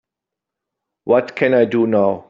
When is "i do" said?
1.53-1.85